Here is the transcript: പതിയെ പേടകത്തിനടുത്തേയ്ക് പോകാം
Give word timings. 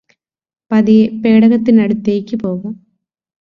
പതിയെ 0.71 1.07
പേടകത്തിനടുത്തേയ്ക് 1.21 2.35
പോകാം 2.43 2.73